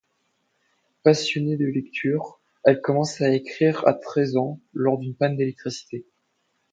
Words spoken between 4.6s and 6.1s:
lors d’une panne d’électricité.